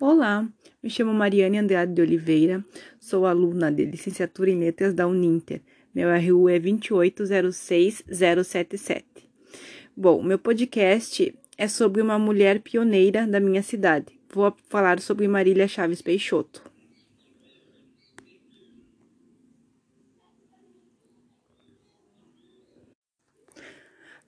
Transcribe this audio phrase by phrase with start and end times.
[0.00, 0.44] Olá,
[0.82, 2.64] me chamo Mariane Andrade de Oliveira,
[2.98, 5.60] sou aluna de licenciatura em Letras da Uninter.
[5.94, 9.04] Meu RU é 2806077.
[9.96, 14.18] Bom, meu podcast é sobre uma mulher pioneira da minha cidade.
[14.32, 16.73] Vou falar sobre Marília Chaves Peixoto.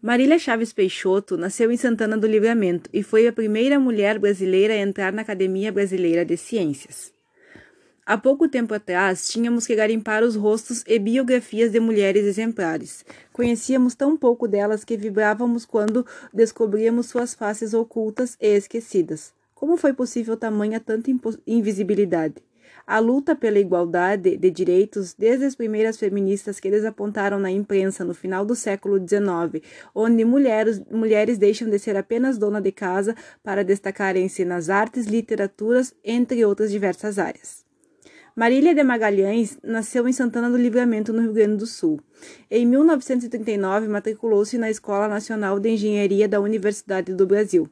[0.01, 4.77] Marília Chaves Peixoto nasceu em Santana do Livramento e foi a primeira mulher brasileira a
[4.77, 7.15] entrar na Academia Brasileira de Ciências.
[8.05, 13.07] Há pouco tempo atrás, tínhamos que garimpar os rostos e biografias de mulheres exemplares.
[13.33, 19.33] Conhecíamos tão pouco delas que vibrávamos quando descobríamos suas faces ocultas e esquecidas.
[19.55, 21.11] Como foi possível tamanha tanta
[21.47, 22.35] invisibilidade?
[22.87, 28.05] A luta pela igualdade de direitos, desde as primeiras feministas que eles apontaram na imprensa
[28.05, 29.61] no final do século XIX,
[29.93, 35.93] onde mulheres, mulheres deixam de ser apenas dona de casa para destacarem-se nas artes, literaturas,
[36.05, 37.66] entre outras diversas áreas.
[38.39, 41.99] Marília de Magalhães nasceu em Santana do Livramento, no Rio Grande do Sul.
[42.51, 47.67] Em 1939, matriculou-se na Escola Nacional de Engenharia da Universidade do Brasil,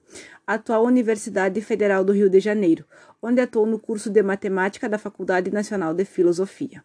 [0.47, 2.87] atual Universidade Federal do Rio de Janeiro,
[3.21, 6.83] onde atuou no curso de Matemática da Faculdade Nacional de Filosofia.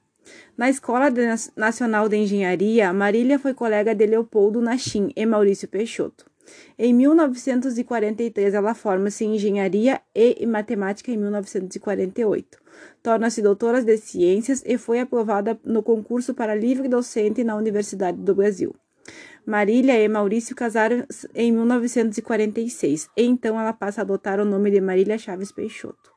[0.57, 1.05] Na Escola
[1.55, 6.28] Nacional de Engenharia, Marília foi colega de Leopoldo Nachim e Maurício Peixoto.
[6.77, 12.57] Em 1943, ela forma-se em Engenharia e Matemática em 1948.
[13.03, 18.33] Torna-se doutora de Ciências e foi aprovada no concurso para livre docente na Universidade do
[18.33, 18.75] Brasil.
[19.45, 24.79] Marília e Maurício casaram em 1946 e então ela passa a adotar o nome de
[24.79, 26.13] Marília Chaves Peixoto.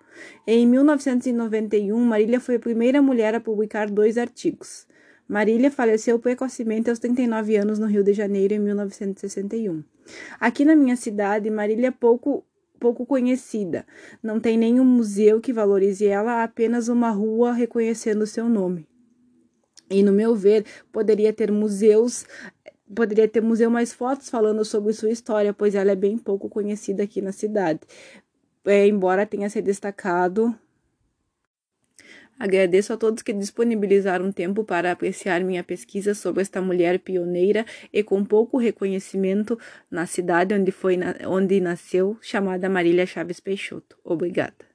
[0.46, 4.86] Em 1991, Marília foi a primeira mulher a publicar dois artigos.
[5.33, 9.83] Marília faleceu precocemente aos 39 anos no Rio de Janeiro em 1961.
[10.39, 12.44] Aqui na minha cidade, Marília é pouco
[12.78, 13.86] pouco conhecida.
[14.22, 18.86] Não tem nenhum museu que valorize ela, apenas uma rua reconhecendo seu nome.
[19.89, 22.27] E no meu ver, poderia ter museus,
[22.95, 27.05] poderia ter museu mais fotos falando sobre sua história, pois ela é bem pouco conhecida
[27.05, 27.80] aqui na cidade.
[28.67, 30.55] É, embora tenha se destacado
[32.42, 38.03] Agradeço a todos que disponibilizaram tempo para apreciar minha pesquisa sobre esta mulher pioneira e
[38.03, 39.57] com pouco reconhecimento
[39.89, 43.97] na cidade onde, foi, onde nasceu, chamada Marília Chaves Peixoto.
[44.03, 44.71] Obrigada.